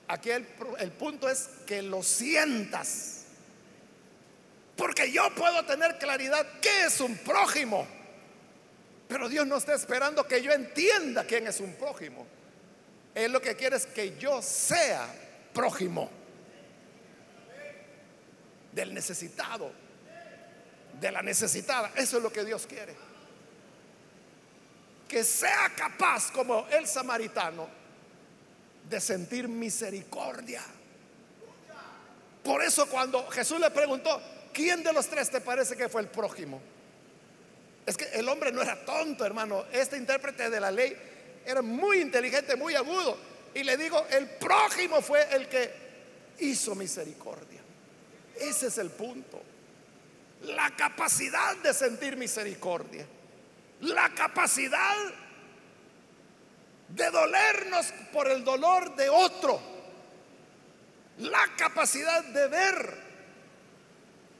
[0.08, 0.44] Aquí el,
[0.92, 3.24] punto es que lo sientas.
[4.76, 7.86] Porque yo puedo tener claridad qué es un prójimo.
[9.08, 12.26] Pero Dios no está esperando que yo entienda quién es un prójimo.
[13.14, 15.08] Él lo que quiere es que yo sea
[15.52, 16.10] prójimo
[18.72, 19.72] del necesitado,
[21.00, 21.92] de la necesitada.
[21.96, 22.94] Eso es lo que Dios quiere.
[25.08, 27.85] Que sea capaz como el samaritano
[28.88, 30.62] de sentir misericordia.
[32.42, 34.22] Por eso cuando Jesús le preguntó,
[34.52, 36.60] ¿quién de los tres te parece que fue el prójimo?
[37.84, 39.64] Es que el hombre no era tonto, hermano.
[39.72, 40.96] Este intérprete de la ley
[41.44, 43.16] era muy inteligente, muy agudo.
[43.54, 45.70] Y le digo, el prójimo fue el que
[46.40, 47.60] hizo misericordia.
[48.38, 49.40] Ese es el punto.
[50.42, 53.06] La capacidad de sentir misericordia.
[53.80, 54.96] La capacidad
[56.88, 59.60] de dolernos por el dolor de otro.
[61.18, 63.06] La capacidad de ver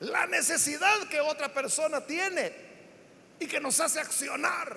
[0.01, 2.53] la necesidad que otra persona tiene
[3.41, 4.77] y que nos hace accionar.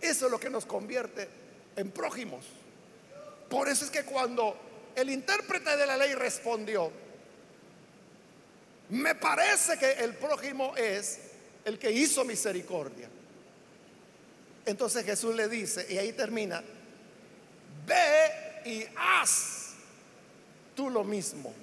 [0.00, 1.28] Eso es lo que nos convierte
[1.76, 2.46] en prójimos.
[3.48, 4.56] Por eso es que cuando
[4.94, 6.90] el intérprete de la ley respondió,
[8.90, 11.18] me parece que el prójimo es
[11.64, 13.08] el que hizo misericordia.
[14.70, 16.62] Entonces Jesús le dice, y ahí termina,
[17.86, 19.74] ve y haz
[20.74, 21.54] tú lo mismo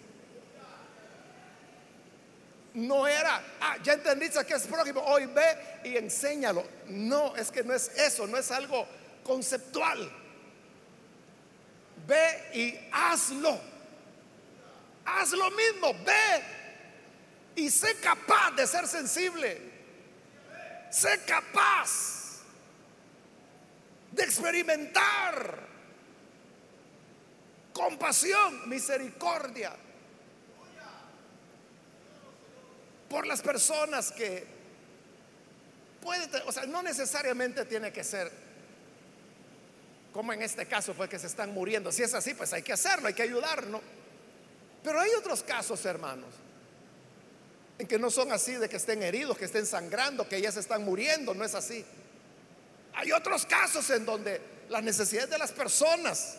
[2.77, 6.63] no era, ah, ya entendiste que es prójimo, hoy ve y enséñalo.
[6.85, 8.87] No, es que no es eso, no es algo
[9.23, 10.11] conceptual.
[12.05, 13.59] Ve y hazlo.
[15.05, 16.43] Haz lo mismo, ve
[17.55, 19.59] y sé capaz de ser sensible.
[20.91, 22.16] Sé capaz
[24.11, 25.67] de experimentar
[27.73, 29.75] compasión, misericordia
[33.09, 34.45] por las personas que
[36.01, 38.47] puede, o sea, no necesariamente tiene que ser
[40.17, 41.91] como en este caso fue que se están muriendo.
[41.91, 43.81] Si es así, pues hay que hacerlo, hay que ayudarnos.
[44.83, 46.33] Pero hay otros casos, hermanos,
[47.77, 50.59] en que no son así de que estén heridos, que estén sangrando, que ya se
[50.59, 51.85] están muriendo, no es así.
[52.97, 56.35] Hay otros casos en donde las necesidades de las personas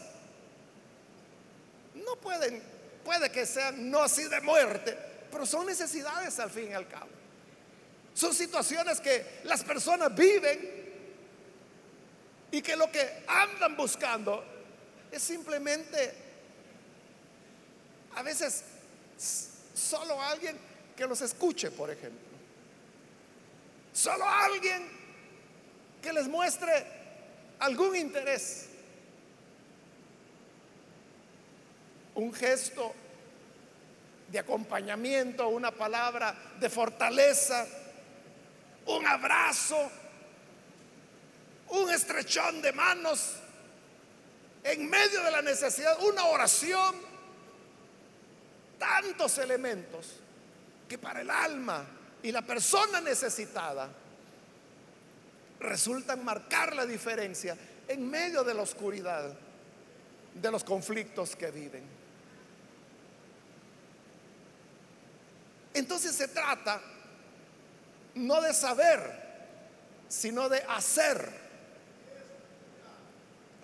[1.94, 2.61] no pueden,
[3.05, 4.99] puede que sean no así de muerte,
[5.31, 7.07] pero son necesidades al fin y al cabo.
[8.12, 10.88] Son situaciones que las personas viven
[12.51, 14.44] y que lo que andan buscando
[15.12, 16.12] es simplemente
[18.16, 18.64] a veces
[19.75, 20.59] solo alguien
[20.97, 22.27] que los escuche, por ejemplo.
[23.92, 24.98] Solo alguien
[26.03, 26.87] que les muestre
[27.61, 28.69] algún interés.
[32.15, 32.95] Un gesto
[34.29, 37.67] de acompañamiento, una palabra de fortaleza,
[38.87, 39.91] un abrazo,
[41.69, 43.35] un estrechón de manos
[44.65, 46.97] en medio de la necesidad, una oración,
[48.79, 50.07] tantos elementos
[50.89, 51.85] que para el alma
[52.23, 53.89] y la persona necesitada
[55.61, 59.37] resultan marcar la diferencia en medio de la oscuridad
[60.35, 61.83] de los conflictos que viven.
[65.75, 66.81] Entonces se trata
[68.14, 69.01] no de saber,
[70.09, 71.49] sino de hacer.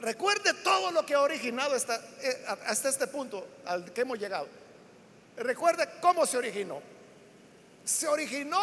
[0.01, 4.49] Recuerde todo lo que ha originado hasta, eh, hasta este punto al que hemos llegado.
[5.37, 6.81] Recuerde cómo se originó.
[7.85, 8.61] Se originó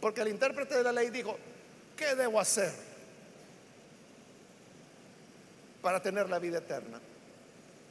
[0.00, 1.36] porque el intérprete de la ley dijo,
[1.96, 2.72] ¿qué debo hacer
[5.82, 7.00] para tener la vida eterna?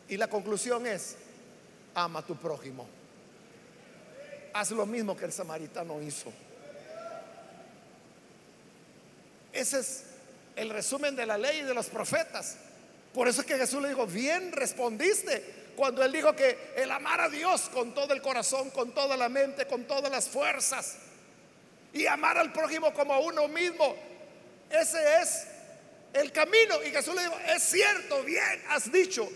[0.09, 1.15] Y la conclusión es,
[1.95, 2.87] ama a tu prójimo
[4.53, 6.31] haz lo mismo que el samaritano hizo.
[9.51, 10.03] Ese es
[10.55, 12.57] el resumen de la ley y de los profetas.
[13.13, 17.21] Por eso es que Jesús le dijo, bien respondiste cuando él dijo que el amar
[17.21, 20.97] a Dios con todo el corazón, con toda la mente, con todas las fuerzas
[21.93, 23.95] y amar al prójimo como a uno mismo,
[24.69, 25.47] ese es
[26.13, 26.81] el camino.
[26.83, 29.29] Y Jesús le dijo, es cierto, bien has dicho,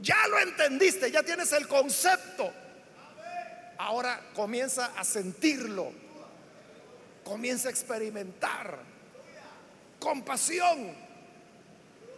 [0.00, 2.52] ya lo entendiste, ya tienes el concepto
[3.80, 5.90] ahora comienza a sentirlo,
[7.24, 8.78] comienza a experimentar
[9.98, 10.94] compasión,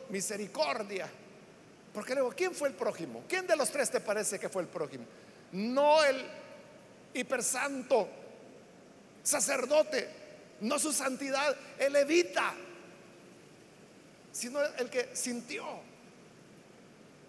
[0.09, 1.09] misericordia.
[1.95, 3.25] Porque luego, ¿quién fue el prójimo?
[3.29, 5.05] ¿Quién de los tres te parece que fue el prójimo?
[5.53, 6.25] No el
[7.15, 8.09] hipersanto
[9.23, 10.09] sacerdote,
[10.61, 12.55] no su santidad, el levita,
[14.33, 15.64] sino el que sintió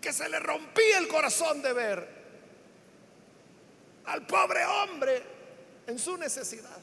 [0.03, 2.07] que se le rompía el corazón de ver
[4.05, 5.23] al pobre hombre
[5.87, 6.77] en su necesidad.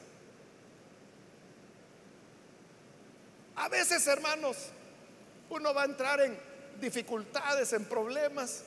[3.57, 4.57] A veces, hermanos,
[5.51, 6.35] uno va a entrar en
[6.79, 8.63] dificultades, en problemas.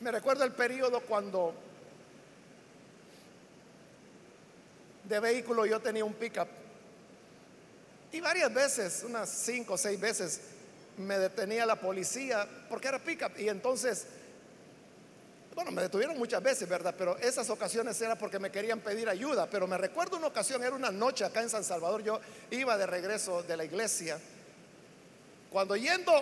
[0.00, 1.54] Me recuerdo el periodo cuando
[5.08, 6.48] de vehículo yo tenía un pickup
[8.10, 10.40] y varias veces, unas cinco o seis veces,
[10.96, 14.06] me detenía la policía porque era pickup y entonces
[15.58, 16.94] bueno, me detuvieron muchas veces, ¿verdad?
[16.96, 19.50] Pero esas ocasiones era porque me querían pedir ayuda.
[19.50, 22.20] Pero me recuerdo una ocasión, era una noche acá en San Salvador, yo
[22.52, 24.20] iba de regreso de la iglesia.
[25.50, 26.12] Cuando yendo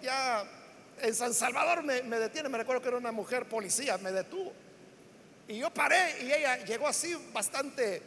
[0.00, 0.44] ya
[1.00, 4.52] en San Salvador me, detiene, me recuerdo que era una mujer policía, me detuvo.
[5.48, 8.00] Y yo paré y ella llegó así bastante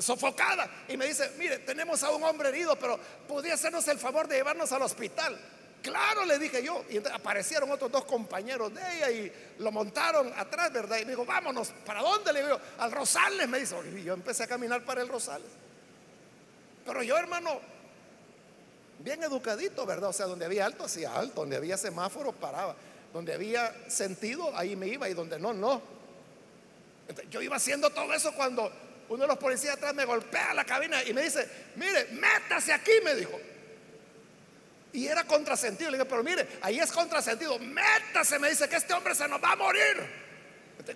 [0.00, 2.98] sofocada y me dice, mire, tenemos a un hombre herido, pero
[3.28, 5.38] podría hacernos el favor de llevarnos al hospital.
[5.82, 6.84] Claro, le dije yo.
[6.90, 10.98] Y aparecieron otros dos compañeros de ella y lo montaron atrás, ¿verdad?
[10.98, 12.32] Y me dijo, vámonos, ¿para dónde?
[12.32, 13.76] Le digo, al Rosales, me dice.
[13.96, 15.48] Y yo empecé a caminar para el Rosales.
[16.84, 17.60] Pero yo, hermano,
[18.98, 20.10] bien educadito, ¿verdad?
[20.10, 22.76] O sea, donde había alto, hacía alto, donde había semáforo, paraba.
[23.12, 25.82] Donde había sentido, ahí me iba, y donde no, no.
[27.30, 28.70] yo iba haciendo todo eso cuando
[29.10, 32.92] uno de los policías atrás me golpea la cabina y me dice, mire, métase aquí,
[33.04, 33.38] me dijo.
[34.92, 35.90] Y era contrasentido.
[35.90, 37.58] Le dije, pero mire, ahí es contrasentido.
[37.58, 39.96] Métase, me dice que este hombre se nos va a morir.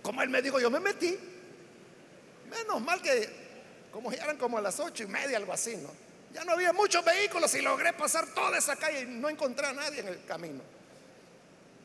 [0.01, 1.19] Como él me dijo, yo me metí.
[2.49, 3.29] Menos mal que,
[3.91, 5.91] como ya eran como a las ocho y media, algo así, ¿no?
[6.33, 9.73] Ya no había muchos vehículos y logré pasar toda esa calle y no encontré a
[9.73, 10.63] nadie en el camino.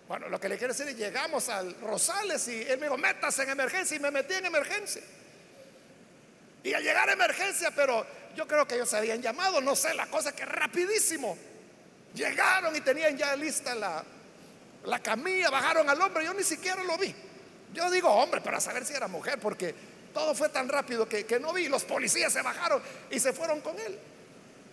[0.07, 3.43] Bueno, lo que le quiero decir es, llegamos al Rosales y él me dijo, métase
[3.43, 5.01] en emergencia y me metí en emergencia.
[6.64, 8.05] Y al llegar emergencia, pero
[8.36, 11.38] yo creo que ellos se habían llamado, no sé, la cosa que rapidísimo
[12.14, 14.03] Llegaron y tenían ya lista la,
[14.86, 17.14] la camilla, bajaron al hombre, yo ni siquiera lo vi.
[17.74, 19.76] Yo digo hombre para saber si era mujer, porque
[20.14, 21.68] todo fue tan rápido que, que no vi.
[21.68, 22.82] Los policías se bajaron
[23.12, 23.97] y se fueron con él.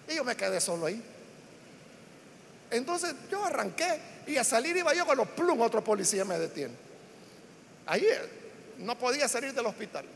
[0.09, 1.03] Y yo me quedé solo ahí.
[2.71, 6.75] Entonces yo arranqué y a salir iba yo cuando plum, otro policía me detiene.
[7.85, 8.07] Ahí
[8.79, 10.07] no podía salir del hospital.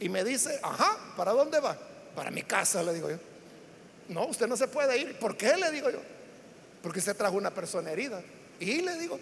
[0.00, 1.76] Y me dice, ajá, ¿para dónde va?
[2.16, 3.18] Para mi casa, le digo yo.
[4.08, 5.18] No, usted no se puede ir.
[5.18, 5.56] ¿Por qué?
[5.56, 6.00] Le digo yo.
[6.82, 8.22] Porque usted trajo una persona herida.
[8.58, 9.20] Y le digo,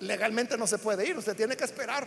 [0.00, 2.06] legalmente no se puede ir, usted tiene que esperar.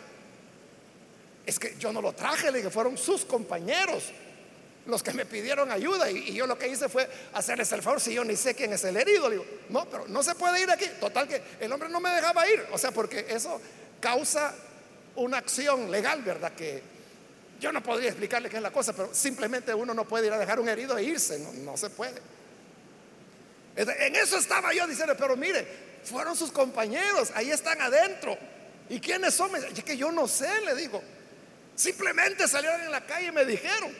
[1.46, 4.12] Es que yo no lo traje, le dije, fueron sus compañeros
[4.88, 8.14] los que me pidieron ayuda y, yo lo que hice fue hacerles el favor si
[8.14, 9.30] yo ni sé quién es el herido.
[9.30, 10.86] Le digo, no, pero no se puede ir aquí.
[11.00, 12.66] Total que el hombre no me dejaba ir.
[12.72, 13.60] O sea, porque eso
[14.00, 14.56] causa
[15.16, 16.54] una acción legal, ¿verdad?
[16.54, 16.82] Que
[17.60, 20.38] yo no podría explicarle qué es la cosa, pero simplemente uno no puede ir a
[20.38, 22.22] dejar un herido e irse, no, se puede.
[23.76, 25.66] En eso estaba yo diciendo, pero mire,
[26.04, 28.38] fueron sus compañeros, ahí están adentro.
[28.90, 29.52] ¿Y quiénes son?
[29.56, 31.02] Es que yo no sé, le digo.
[31.76, 33.94] Simplemente salieron en la calle y me dijeron.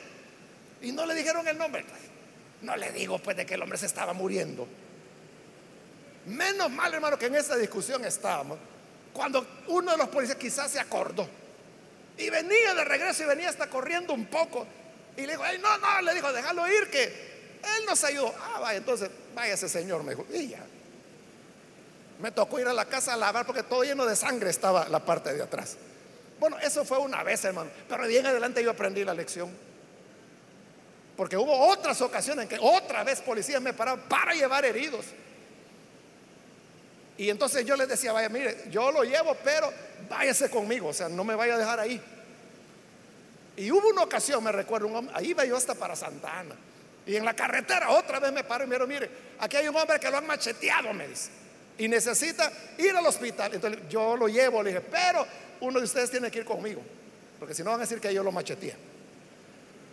[0.80, 1.84] Y no le dijeron el nombre.
[2.62, 4.66] No le digo pues de que el hombre se estaba muriendo.
[6.26, 8.58] Menos mal, hermano, que en esa discusión estábamos.
[9.12, 11.28] Cuando uno de los policías quizás se acordó
[12.18, 14.66] y venía de regreso y venía hasta corriendo un poco.
[15.16, 18.34] Y le dijo, no, no, le dijo, déjalo ir, que él nos ayudó.
[18.38, 20.26] Ah, vaya, entonces, vaya ese señor, me dijo.
[20.32, 20.64] Y ya.
[22.20, 25.04] Me tocó ir a la casa a lavar porque todo lleno de sangre estaba la
[25.04, 25.76] parte de atrás.
[26.40, 27.70] Bueno, eso fue una vez, hermano.
[27.88, 29.50] Pero de bien adelante yo aprendí la lección.
[31.16, 35.04] Porque hubo otras ocasiones en que otra vez policías me pararon para llevar heridos.
[37.18, 39.72] Y entonces yo les decía, vaya, mire, yo lo llevo, pero
[40.08, 42.00] váyase conmigo, o sea, no me vaya a dejar ahí.
[43.56, 46.54] Y hubo una ocasión, me recuerdo, ahí iba yo hasta para Santa Ana.
[47.04, 49.10] Y en la carretera otra vez me paro y me digo, mire,
[49.40, 51.30] aquí hay un hombre que lo han macheteado, me dice.
[51.78, 53.52] Y necesita ir al hospital.
[53.54, 55.26] Entonces yo lo llevo, le dije, pero
[55.60, 56.82] uno de ustedes tiene que ir conmigo.
[57.38, 58.76] Porque si no van a decir que yo lo macheteé.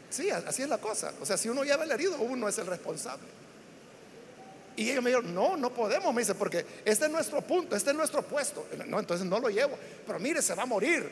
[0.09, 1.13] Sí, así es la cosa.
[1.21, 3.25] O sea, si uno lleva el herido, uno es el responsable.
[4.77, 7.91] Y ellos me dijeron, no, no podemos, me dice, porque este es nuestro punto, este
[7.91, 8.67] es nuestro puesto.
[8.87, 9.77] No, entonces no lo llevo.
[10.05, 11.09] Pero mire, se va a morir.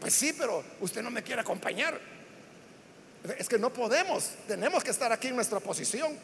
[0.00, 1.98] Pues sí, pero usted no me quiere acompañar.
[3.38, 6.16] Es que no podemos, tenemos que estar aquí en nuestra posición.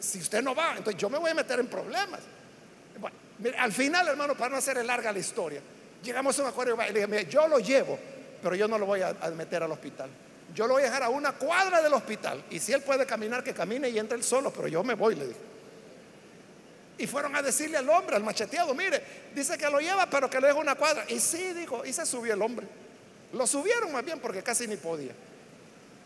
[0.00, 2.20] si usted no va, entonces yo me voy a meter en problemas.
[3.58, 5.60] Al final, hermano, para no hacer larga la historia,
[6.02, 7.98] llegamos a un acuerdo y dije, yo lo llevo,
[8.42, 10.10] pero yo no lo voy a, a meter al hospital.
[10.54, 12.42] yo lo voy a dejar a una cuadra del hospital.
[12.50, 15.14] Y si él puede caminar, que camine y entre él solo, pero yo me voy,
[15.14, 15.55] le dije.
[16.98, 19.02] Y fueron a decirle al hombre, al macheteado, mire,
[19.34, 21.04] dice que lo lleva, pero que lo deja una cuadra.
[21.08, 22.66] Y sí, dijo, y se subió el hombre.
[23.32, 25.12] Lo subieron más bien porque casi ni podía.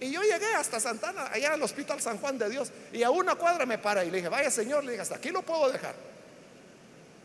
[0.01, 3.35] Y yo llegué hasta Santana, allá al Hospital San Juan de Dios, y a una
[3.35, 5.95] cuadra me para y le dije, vaya señor, le dije, hasta aquí lo puedo dejar.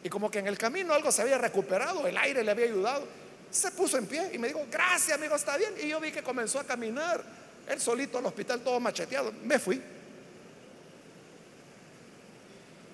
[0.04, 3.08] Y como que en el camino algo se había recuperado, el aire le había ayudado,
[3.50, 5.74] se puso en pie y me dijo, gracias amigo, está bien.
[5.82, 7.24] Y yo vi que comenzó a caminar,
[7.68, 9.32] él solito al hospital, todo macheteado.
[9.44, 9.82] Me fui.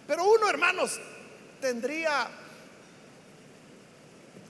[0.07, 0.99] Pero uno, hermanos,
[1.59, 2.27] tendría,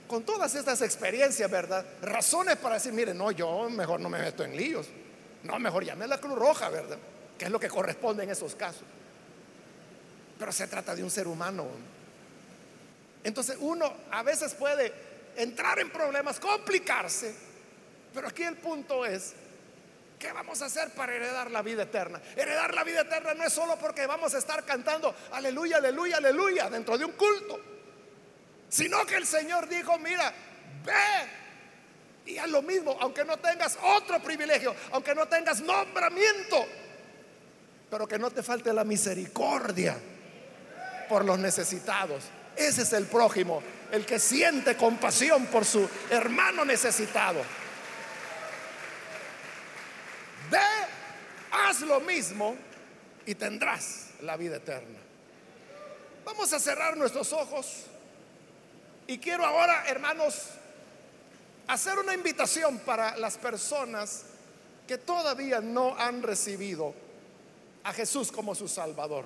[0.07, 1.85] con todas estas experiencias, ¿verdad?
[2.01, 4.87] Razones para decir, mire, no, yo mejor no me meto en líos.
[5.43, 6.97] No, mejor llame a la Cruz Roja, ¿verdad?
[7.37, 8.83] Que es lo que corresponde en esos casos.
[10.37, 11.67] Pero se trata de un ser humano.
[13.23, 14.91] Entonces uno a veces puede
[15.35, 17.33] entrar en problemas, complicarse,
[18.13, 19.33] pero aquí el punto es
[20.22, 22.22] ¿Qué vamos a hacer para heredar la vida eterna?
[22.36, 26.69] Heredar la vida eterna no es solo porque vamos a estar cantando aleluya, aleluya, aleluya
[26.69, 27.59] dentro de un culto,
[28.69, 30.32] sino que el Señor dijo, mira,
[30.86, 36.67] ve y haz lo mismo, aunque no tengas otro privilegio, aunque no tengas nombramiento,
[37.89, 39.97] pero que no te falte la misericordia
[41.09, 42.26] por los necesitados.
[42.55, 47.41] Ese es el prójimo, el que siente compasión por su hermano necesitado.
[50.51, 50.59] Ve,
[51.51, 52.55] haz lo mismo
[53.25, 54.99] y tendrás la vida eterna.
[56.25, 57.85] Vamos a cerrar nuestros ojos
[59.07, 60.47] y quiero ahora, hermanos,
[61.67, 64.23] hacer una invitación para las personas
[64.87, 66.93] que todavía no han recibido
[67.83, 69.25] a Jesús como su Salvador.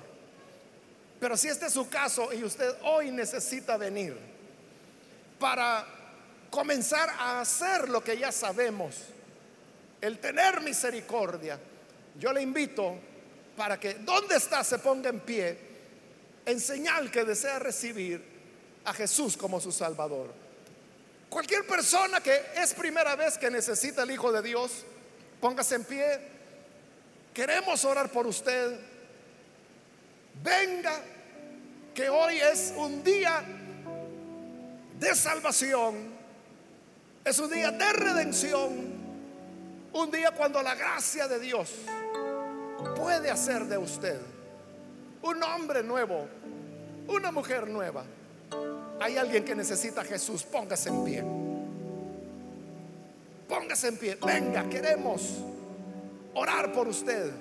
[1.18, 4.16] Pero si este es su caso y usted hoy necesita venir
[5.40, 5.84] para
[6.50, 8.94] comenzar a hacer lo que ya sabemos,
[10.06, 11.58] el tener misericordia,
[12.16, 12.96] yo le invito
[13.56, 15.58] para que donde está se ponga en pie
[16.44, 18.22] en señal que desea recibir
[18.84, 20.32] a Jesús como su Salvador.
[21.28, 24.84] Cualquier persona que es primera vez que necesita el Hijo de Dios,
[25.40, 26.20] póngase en pie.
[27.34, 28.78] Queremos orar por usted.
[30.40, 31.02] Venga,
[31.92, 33.42] que hoy es un día
[35.00, 36.14] de salvación,
[37.24, 38.95] es un día de redención
[39.92, 41.72] un día cuando la gracia de Dios
[42.96, 44.20] puede hacer de usted
[45.22, 46.28] un hombre nuevo,
[47.08, 48.04] una mujer nueva.
[49.00, 51.24] Hay alguien que necesita a Jesús, póngase en pie.
[53.48, 54.18] Póngase en pie.
[54.24, 55.38] Venga, queremos
[56.34, 57.32] orar por usted.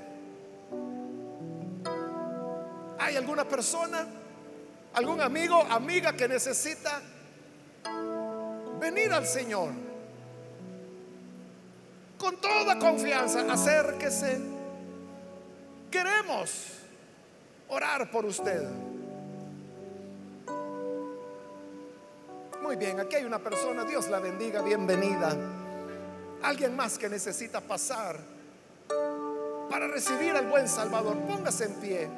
[2.98, 4.08] ¿Hay alguna persona,
[4.93, 7.02] algún amigo, amiga que necesita
[8.80, 9.84] venir al Señor?
[12.18, 14.39] Con toda confianza, acérquese.
[15.91, 16.74] Queremos
[17.70, 18.63] orar por usted.
[22.61, 25.36] Muy bien, aquí hay una persona, Dios la bendiga, bienvenida.
[26.41, 28.20] Alguien más que necesita pasar
[29.70, 32.09] para recibir al buen Salvador, póngase en pie.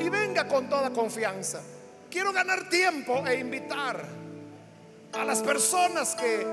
[0.00, 1.62] Y venga con toda confianza.
[2.10, 4.23] Quiero ganar tiempo e invitar
[5.18, 6.46] a las personas que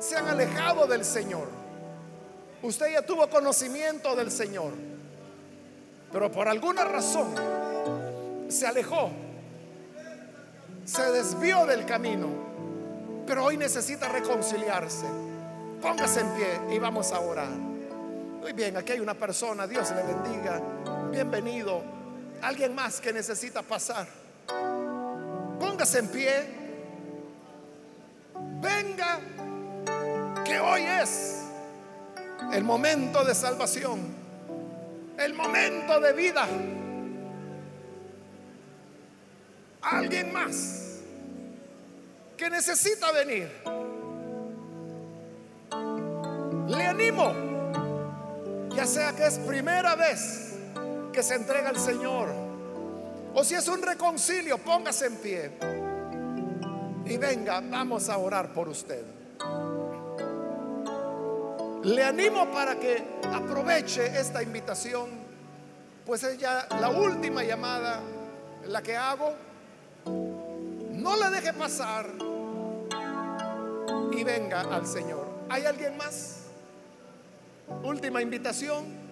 [0.00, 1.48] se han alejado del Señor.
[2.62, 4.72] Usted ya tuvo conocimiento del Señor,
[6.12, 7.34] pero por alguna razón
[8.48, 9.10] se alejó,
[10.84, 12.28] se desvió del camino,
[13.26, 15.06] pero hoy necesita reconciliarse.
[15.82, 17.50] Póngase en pie y vamos a orar.
[17.50, 20.60] Muy bien, aquí hay una persona, Dios le bendiga.
[21.10, 21.82] Bienvenido.
[22.42, 24.06] Alguien más que necesita pasar.
[25.58, 26.63] Póngase en pie
[28.60, 29.20] venga,
[30.44, 31.42] que hoy es
[32.52, 34.00] el momento de salvación,
[35.18, 36.46] el momento de vida.
[39.82, 41.00] Alguien más
[42.36, 43.50] que necesita venir.
[46.68, 47.32] Le animo,
[48.74, 50.54] ya sea que es primera vez
[51.12, 52.30] que se entrega al Señor,
[53.34, 55.83] o si es un reconcilio, póngase en pie
[57.06, 59.04] y venga, vamos a orar por usted.
[61.82, 65.10] Le animo para que aproveche esta invitación,
[66.06, 68.00] pues es ya la última llamada
[68.66, 69.34] la que hago.
[70.06, 72.06] No la deje pasar
[74.12, 75.28] y venga al Señor.
[75.50, 76.44] ¿Hay alguien más?
[77.82, 79.04] Última invitación.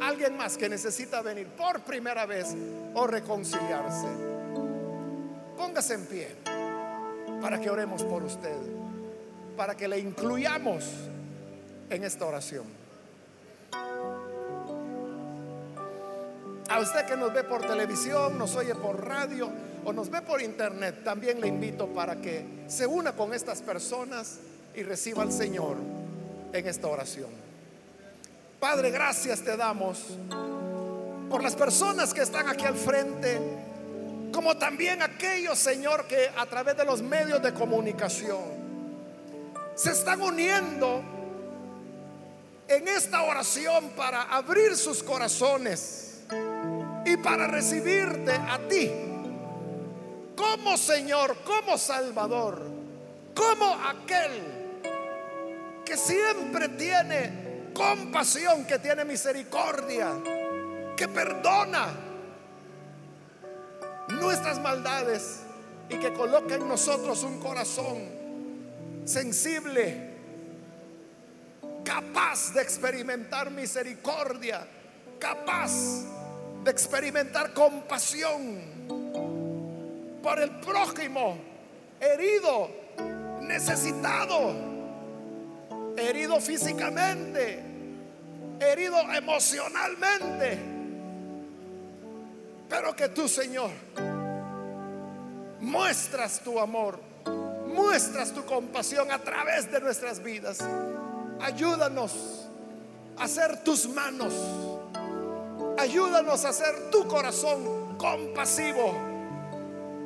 [0.00, 2.54] Alguien más que necesita venir por primera vez
[2.94, 4.06] o reconciliarse.
[5.56, 6.59] Póngase en pie
[7.40, 8.56] para que oremos por usted.
[9.56, 10.84] para que le incluyamos
[11.90, 12.64] en esta oración.
[16.70, 19.50] A usted que nos ve por televisión, nos oye por radio
[19.84, 24.38] o nos ve por internet, también le invito para que se una con estas personas
[24.74, 25.76] y reciba al Señor
[26.54, 27.28] en esta oración.
[28.58, 30.16] Padre, gracias te damos
[31.28, 33.38] por las personas que están aquí al frente,
[34.32, 38.60] como también aquellos, Señor, que a través de los medios de comunicación
[39.74, 41.02] se están uniendo
[42.68, 46.20] en esta oración para abrir sus corazones
[47.04, 48.90] y para recibirte a ti
[50.36, 52.62] como Señor, como Salvador,
[53.34, 54.30] como aquel
[55.84, 60.12] que siempre tiene compasión, que tiene misericordia,
[60.96, 62.09] que perdona
[64.12, 65.40] nuestras maldades
[65.88, 67.98] y que coloca en nosotros un corazón
[69.04, 70.10] sensible,
[71.84, 74.66] capaz de experimentar misericordia,
[75.18, 75.72] capaz
[76.62, 78.60] de experimentar compasión
[80.22, 81.38] por el prójimo,
[82.00, 82.70] herido,
[83.40, 84.54] necesitado,
[85.96, 87.60] herido físicamente,
[88.60, 90.79] herido emocionalmente
[92.70, 93.70] pero que tú, Señor,
[95.58, 97.00] muestras tu amor,
[97.66, 100.60] muestras tu compasión a través de nuestras vidas.
[101.40, 102.46] Ayúdanos
[103.18, 104.32] a ser tus manos.
[105.78, 108.94] Ayúdanos a ser tu corazón compasivo.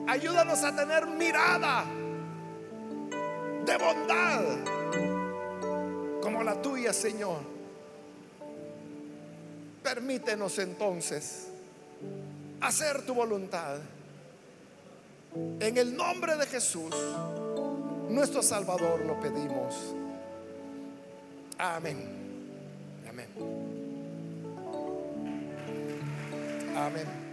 [0.08, 1.84] Ayúdanos a tener mirada
[3.66, 4.42] de bondad
[6.22, 7.40] como la tuya, Señor.
[9.82, 11.48] Permítenos entonces
[12.66, 13.78] hacer tu voluntad.
[15.60, 16.94] En el nombre de Jesús,
[18.08, 19.74] nuestro Salvador, lo pedimos.
[21.58, 23.04] Amén.
[23.08, 23.28] Amén.
[26.76, 27.23] Amén.